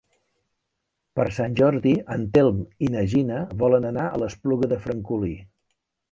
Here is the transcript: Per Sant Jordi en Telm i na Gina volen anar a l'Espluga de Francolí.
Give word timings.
Per 1.17 1.25
Sant 1.33 1.57
Jordi 1.59 1.91
en 2.15 2.23
Telm 2.37 2.63
i 2.87 2.89
na 2.93 3.03
Gina 3.11 3.41
volen 3.65 3.85
anar 3.89 4.07
a 4.15 4.21
l'Espluga 4.23 4.71
de 4.73 4.79
Francolí. 4.87 5.35